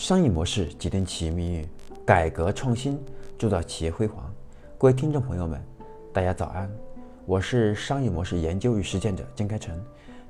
[0.00, 1.68] 商业模式决定企业命运，
[2.06, 2.98] 改革创新
[3.36, 4.32] 铸造企业辉煌。
[4.78, 5.62] 各位听众朋友们，
[6.10, 6.70] 大家早安，
[7.26, 9.78] 我是商业模式研究与实践者金开成。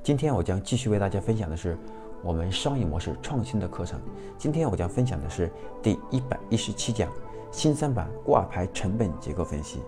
[0.03, 1.79] 今天我将继续为大家分享的是
[2.21, 4.01] 我们商业模式创新的课程。
[4.37, 5.49] 今天我将分享的是
[5.81, 7.09] 第一百一十七讲
[7.53, 9.79] 新三板挂牌成本结构分析。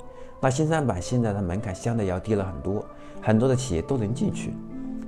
[0.40, 2.86] 那新三板现在的门槛相对要低了很多，
[3.20, 4.54] 很多的企业都能进去，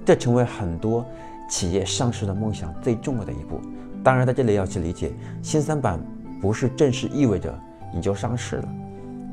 [0.04, 1.06] 这成为很多
[1.48, 3.60] 企业上市的梦想最重要的一步。
[4.04, 5.98] 当然，在这里要去理解，新三板
[6.38, 7.58] 不是正式意味着
[7.94, 8.68] 你就上市了，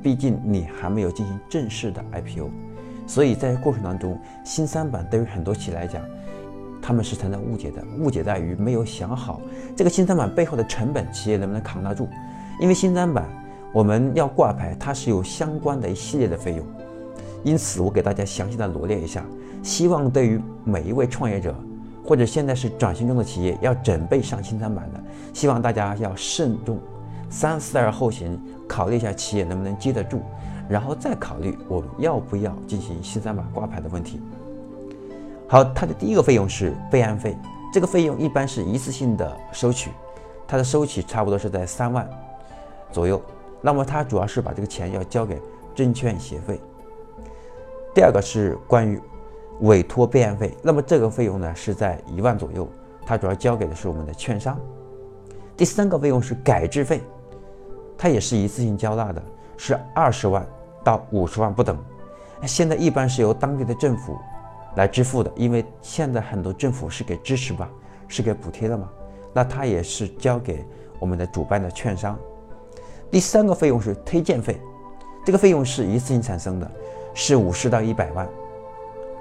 [0.01, 2.49] 毕竟你还没有进行正式的 IPO，
[3.05, 6.01] 所以在过程当中，新三板对于很多企业来讲，
[6.81, 9.41] 他们是存在误解的，误解在于没有想好
[9.75, 12.07] 这个新三板背后的成本，企业能不能扛得住？
[12.61, 13.27] 因为新三板
[13.73, 16.65] 我们要挂牌，它是有相关的一系列的费用，
[17.43, 19.25] 因此我给大家详细的罗列一下，
[19.61, 21.53] 希望对于每一位创业者。
[22.03, 24.99] 或者现在是转型中的企业要准备上新三板的，
[25.33, 26.79] 希望大家要慎重，
[27.29, 30.21] 三思而后行，考虑一下企业能不能接得住，
[30.67, 34.19] 然后再考虑我们要不要进行新三板挂牌的问题。
[35.47, 37.37] 好，它的第一个费用是备案费，
[37.71, 39.91] 这个费用一般是一次性的收取，
[40.47, 42.09] 它的收取差不多是在三万
[42.91, 43.21] 左右。
[43.61, 45.39] 那么它主要是把这个钱要交给
[45.75, 46.59] 证券协会。
[47.93, 48.99] 第二个是关于。
[49.61, 52.67] 委托备案费，那么这个费用呢是在一万左右，
[53.05, 54.59] 它主要交给的是我们的券商。
[55.55, 57.01] 第三个费用是改制费，
[57.97, 59.21] 它也是一次性交纳的，
[59.57, 60.45] 是二十万
[60.83, 61.77] 到五十万不等。
[62.47, 64.17] 现在一般是由当地的政府
[64.75, 67.69] 来支付的，因为现在很多政府是给支持吧，
[68.07, 68.89] 是给补贴的嘛，
[69.31, 70.65] 那它也是交给
[70.97, 72.17] 我们的主办的券商。
[73.11, 74.59] 第三个费用是推荐费，
[75.23, 76.71] 这个费用是一次性产生的，
[77.13, 78.27] 是五十到一百万。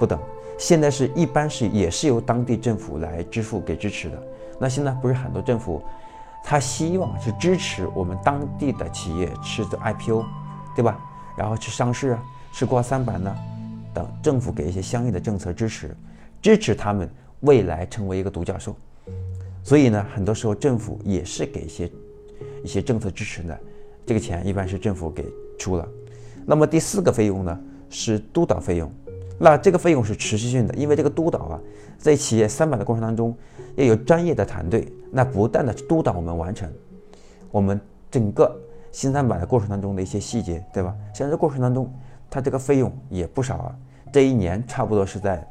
[0.01, 0.19] 不等，
[0.59, 4.23] 现在是一般是也是由当地政府来支付给支持的。
[4.59, 5.83] 那现在不是很多政府，
[6.43, 10.25] 他希望是支持我们当地的企业去做 IPO，
[10.75, 10.99] 对吧？
[11.37, 13.37] 然后去上市啊，去挂三板呢，
[13.93, 15.95] 等政府给一些相应的政策支持，
[16.41, 17.07] 支持他们
[17.41, 18.75] 未来成为一个独角兽。
[19.63, 21.91] 所以呢，很多时候政府也是给一些
[22.65, 23.61] 一些政策支持的，
[24.07, 25.27] 这个钱一般是政府给
[25.59, 25.87] 出了。
[26.47, 28.91] 那么第四个费用呢，是督导费用。
[29.43, 31.61] 那这个费用是持续性的，因为这个督导啊，
[31.97, 33.35] 在企业三板的过程当中，
[33.75, 36.71] 要有专业的团队，那不断的督导我们完成
[37.51, 37.81] 我们
[38.11, 38.55] 整个
[38.93, 40.95] 新三板的过程当中的一些细节，对吧？
[41.15, 41.91] 像这过程当中，
[42.29, 43.75] 它这个费用也不少啊，
[44.13, 45.49] 这一年差不多是在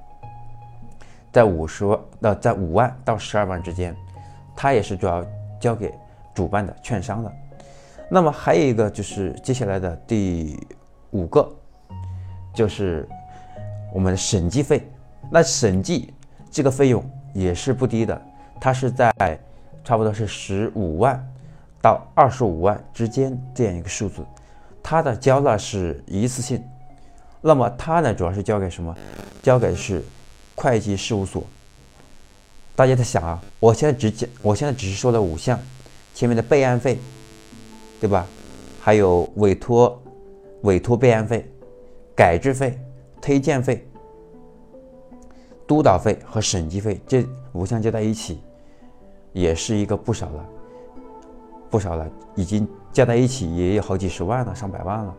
[1.34, 3.96] 在五十万到在五万到十二万之间，
[4.56, 5.26] 它也是主要
[5.60, 5.92] 交给
[6.36, 7.34] 主办的券商的。
[8.08, 10.56] 那么还有一个就是接下来的第
[11.10, 11.52] 五个，
[12.54, 13.10] 就是。
[13.94, 14.88] 我们的审计费，
[15.32, 16.14] 那审计
[16.52, 18.22] 这个费用也是不低的，
[18.60, 19.12] 它是在
[19.84, 21.22] 差不多是十五万
[21.82, 24.24] 到二十五万之间这样一个数字，
[24.84, 26.64] 它的交纳是一次性，
[27.42, 28.96] 那么它呢主要是交给什么？
[29.42, 30.04] 交给是
[30.56, 31.44] 会计事务所。
[32.76, 35.60] 大家在想啊，我现在只讲，我现在只是说了五项，
[36.14, 37.00] 前面的备案费，
[38.00, 38.26] 对吧？
[38.82, 40.02] 还有委托
[40.62, 41.46] 委托备案费、
[42.16, 42.80] 改制费。
[43.30, 43.88] 推荐费、
[45.68, 48.42] 督导费和审计费这五项加在一起，
[49.34, 50.46] 也是一个不少了，
[51.70, 55.16] 不少了，已经加在一起也有好几十万了，上百万了。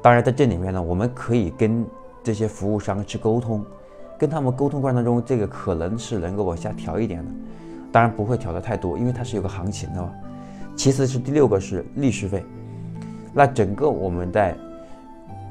[0.00, 1.84] 当然，在这里面呢，我们可以跟
[2.24, 3.62] 这些服务商去沟通，
[4.18, 7.30] 跟他们沟通过程当中，这个可能是能够往下调一点的，
[7.92, 10.10] 当然不会调的太多，因为它是有个行情的嘛。
[10.74, 12.42] 其次是第六个是律师费，
[13.34, 14.56] 那整个我们在。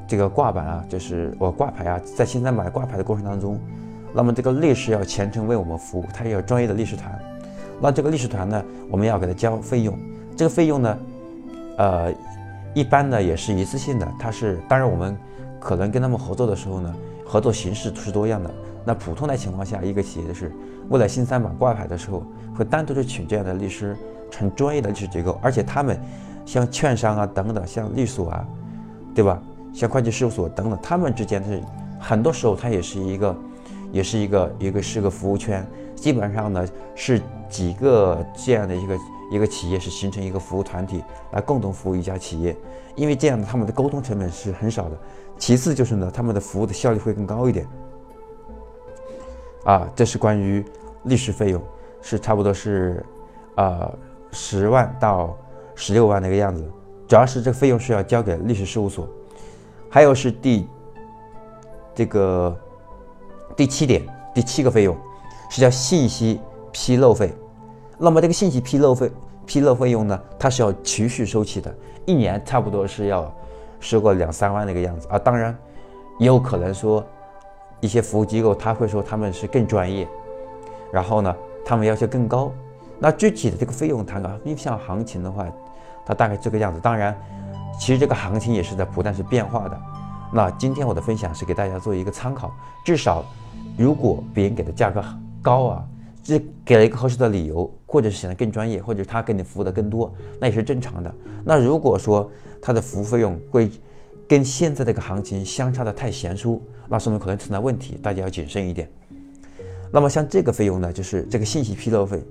[0.06, 3.58] 这个挂板啊，就是我挂牌啊，在新三板挂牌的过程当中，
[4.14, 7.18] 那么这个律师要全程为我们服务，他也有专业的律师团。
[7.80, 9.98] 那这个律师团呢，我们要给他交费用。
[10.36, 10.98] 这个费用呢，
[11.78, 12.12] 呃，
[12.74, 14.08] 一般呢也是一次性的。
[14.18, 15.16] 它是当然我们
[15.60, 16.94] 可能跟他们合作的时候呢，
[17.24, 18.50] 合作形式是多样的。
[18.84, 20.52] 那普通的情况下，一个企业是
[20.88, 22.22] 为了新三板挂牌的时候，
[22.56, 23.96] 会单独的请这样的律师，
[24.30, 25.98] 成专业的律师结构，而且他们
[26.46, 28.46] 像券商啊等等，像律所啊，
[29.14, 29.42] 对吧？
[29.76, 31.60] 像会计事务所等等，他们之间是
[32.00, 33.36] 很多时候，它也是一个，
[33.92, 35.64] 也是一个一个是个服务圈。
[35.94, 38.98] 基本上呢，是几个这样的一个
[39.32, 42.56] 一个企业是形成一个服务团体，来共同服务一家企业。
[42.94, 44.96] 因为这样他们的沟通成本是很少的。
[45.36, 47.68] 其次就是呢，他们的服务的效率会更高一点。
[49.64, 50.64] 啊，这是关于
[51.02, 51.62] 律师费用，
[52.00, 53.04] 是差不多是，
[53.56, 53.92] 呃，
[54.32, 55.36] 十万到
[55.74, 56.64] 十六万那个样子。
[57.06, 59.06] 主要是这个费用是要交给律师事务所。
[59.96, 60.68] 还有是第
[61.94, 62.54] 这个
[63.56, 64.94] 第七点，第七个费用
[65.48, 66.38] 是叫信息
[66.70, 67.32] 披露费
[67.96, 69.10] 那么这个信息披露费
[69.46, 73.34] 披露费用呢，它是要持续收取的，一年差不多是要
[73.80, 75.18] 收个两三万那个样子啊。
[75.18, 75.56] 当然，
[76.18, 77.02] 也有可能说
[77.80, 80.06] 一些服务机构他会说他们是更专业，
[80.92, 81.34] 然后呢，
[81.64, 82.52] 他们要求更高。
[82.98, 85.46] 那具体的这个费用谈个印象行情的话，
[86.04, 86.78] 它大概这个样子。
[86.80, 87.18] 当然，
[87.78, 89.80] 其实这个行情也是在不断是变化的。
[90.32, 93.24] 那今天我的分享是给大家做一个参考，至少
[93.76, 95.02] 如果别人给的价格
[95.42, 95.84] 高啊，
[96.22, 101.14] 这给了一个合适的理由，或者是显得更专业，或者他给你服务的更多，那也是正常的。
[101.44, 102.30] 那如果说
[102.60, 103.70] 他的服务费用会
[104.28, 108.90] 跟现在这个行情相差的太悬殊，那说明可能存在问题，大家要谨慎一点。
[109.92, 112.22] 那么像这个费用呢，就是这个信息披露费。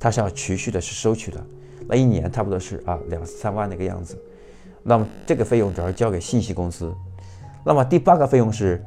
[0.00, 1.44] 它是要持续的是收取的，
[1.88, 4.16] 那一年差不多是啊两三万那个样子，
[4.88, 6.90] 那么这个费用主要交给信息公司。
[7.62, 8.82] 那么第八个费用是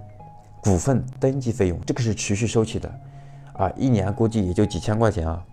[0.64, 2.92] 股份登记费用，这个是持续收取的，
[3.54, 5.46] 啊一年估计也就几千块钱啊，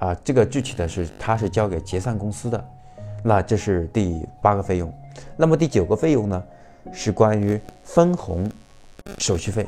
[0.00, 2.68] 啊这个具体的是它是交给结算公司的，
[3.22, 4.92] 那这是第八个费用。
[5.36, 6.42] 那么第九个费用呢
[6.92, 8.50] 是关于分红
[9.18, 9.64] 手续费，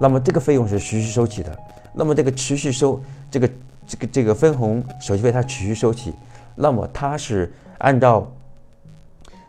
[0.00, 1.56] 那么这个费用是持续收取的，
[1.94, 3.00] 那么这个持续收
[3.30, 3.48] 这个。
[3.88, 6.12] 这个这个分红手续费它持续收取，
[6.56, 8.28] 那么它是按照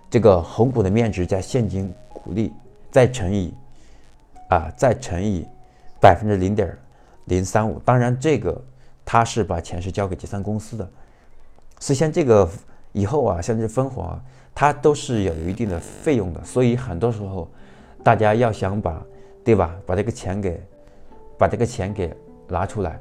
[0.10, 2.54] 这个红股的面值加现金股利
[2.92, 3.54] 再乘以
[4.50, 5.46] 啊再乘以
[6.00, 6.78] 百分之零点
[7.26, 8.60] 零三五，当然这个
[9.04, 10.90] 它是把钱是交给结算公司的，
[11.80, 12.50] 所以像这个
[12.94, 14.22] 以后啊像这分红啊，
[14.56, 17.48] 它都是有一定的费用的，所以很多时候
[18.04, 19.02] 大家要想把
[19.44, 20.62] 对吧把这个钱给
[21.38, 22.16] 把这个钱给
[22.48, 23.00] 拿出来。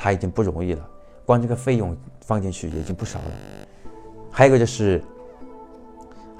[0.00, 0.88] 它已经不容易了，
[1.26, 3.24] 光这个费用放进去已经不少了。
[4.30, 5.02] 还有一个就是，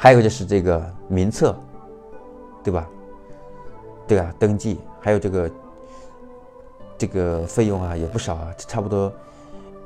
[0.01, 1.55] 还有就是这个名册，
[2.63, 2.89] 对吧？
[4.07, 5.51] 对啊，登记还有这个
[6.97, 9.13] 这个费用啊也不少啊，差不多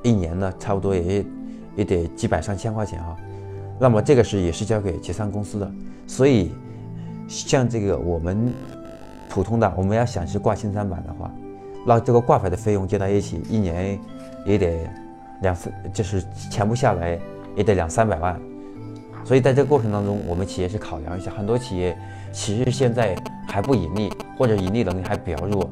[0.02, 1.24] 一年呢，差不多也
[1.76, 3.16] 也得几百上千块钱啊。
[3.80, 5.72] 那么这个是也是交给结算公司的，
[6.06, 6.52] 所以
[7.26, 8.52] 像这个我们
[9.30, 11.32] 普通的，我们要想去挂新三板的话。
[11.84, 13.98] 那这个挂牌的费用加在一起，一年
[14.46, 14.88] 也得
[15.40, 17.18] 两三，就是全部下来
[17.56, 18.40] 也得两三百万。
[19.24, 21.96] 所以在这个过程当中，我们企业是考量一下，很多企业
[22.32, 23.16] 其实现在
[23.46, 25.70] 还不盈利，或者盈利能力还比较弱，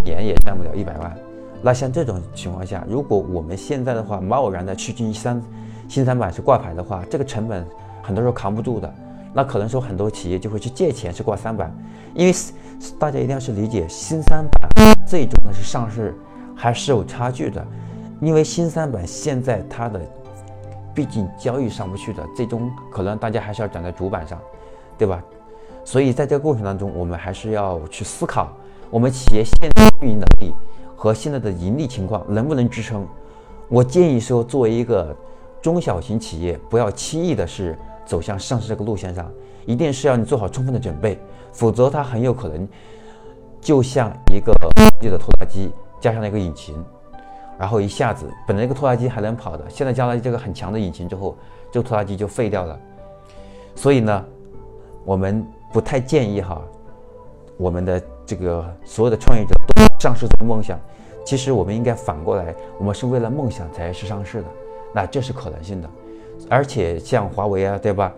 [0.00, 1.16] 一年也赚不了一百万。
[1.62, 5.40] 那像这种情况下，如果我们现在的话贸然的去进三
[5.88, 7.66] 新三板去挂牌的话，这个成本
[8.02, 8.92] 很多时候扛不住的。
[9.32, 11.70] 那可能说很多企业就会去借钱去挂三板，
[12.14, 12.34] 因为
[12.98, 14.70] 大家一定要去理解新三板
[15.06, 16.14] 最终呢是上市
[16.54, 17.64] 还是有差距的，
[18.20, 20.00] 因为新三板现在它的
[20.96, 24.40] 毕竟交易上不去的，最终可能大家还是要站在主板上，
[24.98, 25.22] 对吧？
[25.84, 28.52] 所以在这个过程当中，我们还是要去思考
[28.90, 30.54] 我们企业现在运营能力
[30.96, 33.06] 和现在的盈利情况能不能支撑。
[33.68, 35.14] 我建议说，作为一个
[35.60, 37.78] 中小型企业，不要轻易的是。
[38.06, 39.28] 走向上市这个路线上，
[39.64, 41.18] 一定是要你做好充分的准备，
[41.50, 42.68] 否则它很有可能
[43.60, 44.52] 就像一个
[45.00, 46.76] 的拖拉机加上了一个引擎，
[47.58, 51.36] 然后一下子本来这个拖拉机还能跑的，现在加了这个很强的引擎之后，
[51.72, 52.78] 这个拖拉机就废掉了。
[53.74, 54.24] 所以呢，
[55.04, 56.60] 我们不太建议哈，
[57.56, 60.78] 我们的这个所有的创业者都上市做梦想。
[61.24, 64.48] 其实我们应该反过来，我们是为了梦想才是上市的，
[64.94, 65.90] 那这是可能性的。
[66.48, 68.12] 而且像华为啊，对吧？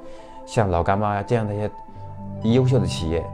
[0.45, 1.71] 像老干妈啊这样的一些
[2.43, 3.25] 优秀的企业，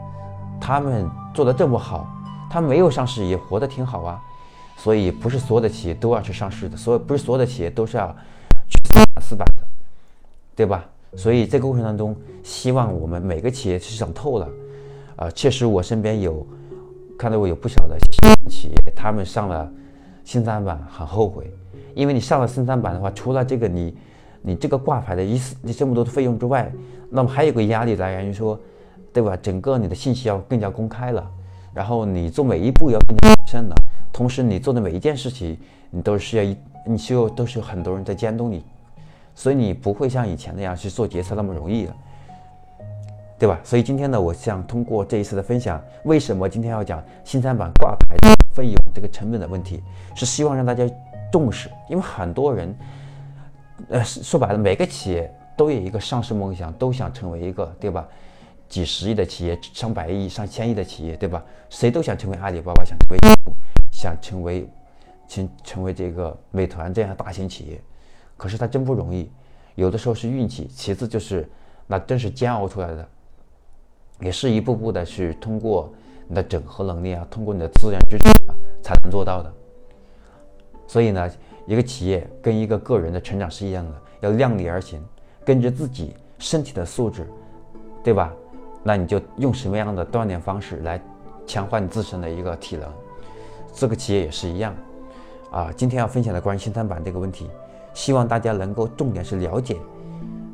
[0.61, 2.07] 他们做的这么好，
[2.51, 4.23] 他没有上市也活得挺好啊。
[4.77, 8.15] 所以不是所有的企业都要去上市的，所有不是所有的企业都是要
[8.69, 8.79] 去
[9.21, 9.63] 四板的，
[10.55, 10.85] 对吧？
[11.17, 14.49] 所以这个过程当中，希望我们每个企业是想透了。
[15.17, 16.47] 啊，确实我身边有
[17.19, 17.97] 看到过有不少的
[18.51, 19.71] 企业，他们上了
[20.25, 21.53] 新三板很后悔，
[21.95, 23.97] 因为你上了新三板的话，除了这个你。
[24.47, 26.71] 你这个挂牌的意思，你这么多的费用之外，
[27.09, 28.61] 那么还有个压力来源于说，
[29.11, 29.35] 对吧？
[29.39, 31.31] 整个你的信息要更加公开了，
[31.73, 33.75] 然后你做每一步要更加谨慎了，
[34.15, 35.59] 同时你做的每一件事情，
[35.91, 36.57] 你都是要一，
[36.87, 38.65] 你需要都是有很多人在监督你，
[39.35, 41.97] 所以你不会像以前那样去做决策那么容易了，
[43.41, 43.59] 对吧？
[43.65, 48.17] 所以今天呢，我想通过这一次的分享，为什么今天要讲新三板挂牌
[48.55, 49.83] 费用这个成本的问题，
[50.15, 50.89] 是希望让大家
[51.33, 52.73] 重视，因为很多人。
[53.89, 58.07] 呃，说白了，每个企业都有一个上市梦想，都想成为一个，对吧？
[58.69, 61.43] 几十亿的企业，上百亿、上千亿的企业，对吧？
[61.69, 63.19] 谁都想成为阿里巴巴，想成为，
[64.05, 64.69] 想成为，
[65.27, 67.81] 成成为这个美团这样大型企业。
[68.37, 69.31] 可是它真不容易，
[69.77, 71.49] 有的时候是运气，其次就是
[71.87, 73.09] 那真是煎熬出来的，
[74.21, 75.91] 也是一步步的去通过
[76.29, 79.51] 你的整合能力啊，通过你的资源支持啊，才能做到的。
[80.87, 81.31] 所以呢。
[81.67, 85.03] 一个企业跟一个个人的成长是一样的，要量力而行，
[85.47, 87.27] 根据自己身体的素质，
[88.03, 88.31] 对吧？
[88.83, 91.01] 那你就用什么样的锻炼方式来
[91.47, 92.93] 强化你自身的一个体能？
[93.75, 94.75] 这个企业也是一样，
[95.51, 97.51] 啊，今天要分享的关于新三板这个问题，
[97.93, 99.77] 希望大家能够重点是了解，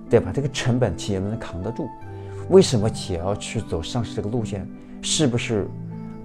[0.08, 0.32] 对吧？
[0.34, 1.86] 这个成本企业能扛得住？
[2.48, 4.66] 为什么企业要去走上市这个路线？
[5.02, 5.68] 是不是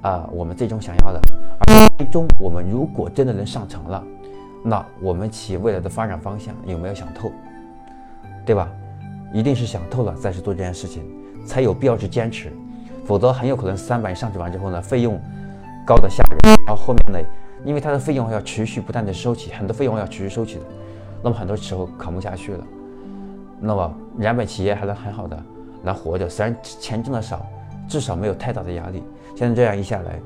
[0.02, 1.22] 啊我们最终想要的？
[1.68, 4.04] 而最终我们如果真的能上成了？
[4.64, 7.32] 那我们企业未来的发展方向有没有想透，
[8.46, 8.70] 对吧？
[9.34, 11.04] 一定是想透了再去做这件事情，
[11.46, 12.52] 才有必要去坚持，
[13.06, 15.22] 否则很有可能三板上市完之后呢，费用
[15.86, 17.30] 高的吓人，然后后面呢，
[17.64, 20.62] 因为它的费用要持续不断的收起，很多费用要持续收起的，
[21.22, 22.64] 那么很多时候扛不下去了，
[23.60, 25.42] 那么燃本企业还能很好的
[25.84, 27.46] 来活着，虽然钱挣的少，
[27.88, 29.04] 至少没有太大的压力。
[29.36, 30.20] 现在这样一下来，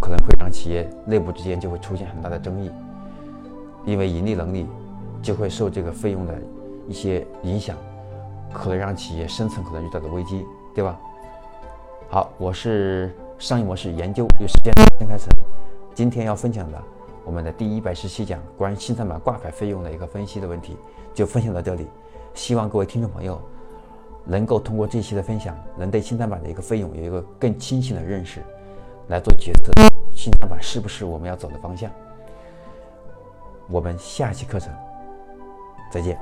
[0.00, 2.70] 可能会让企业内部之间就会出现很大的争议。
[3.84, 4.66] 因为盈利能力
[5.22, 6.34] 就会受这个费用的
[6.88, 7.76] 一些影响，
[8.52, 10.44] 可能让企业生存可能遇到的危机，
[10.74, 10.98] 对吧？
[12.10, 15.28] 好，我是商业模式研究与实践先开成，
[15.94, 16.82] 今天要分享的
[17.24, 20.76] 我们的第一百十七讲关于新三板挂牌费用的一个分析的问题，
[21.14, 21.86] 就分享到这里。
[22.34, 23.40] 希望各位听众朋友
[24.24, 28.42] 能够通过这期的分享，能对新三板的一个费用有一个更清晰的认识，
[29.06, 29.72] 来做决策，
[30.12, 31.88] 新三板是不是我们要走的方向？
[33.68, 34.72] 我们下期课程
[35.92, 36.18] 再见。